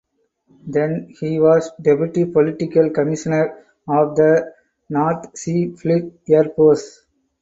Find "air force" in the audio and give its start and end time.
6.27-7.05